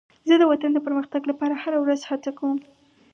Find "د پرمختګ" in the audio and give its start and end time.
0.73-1.21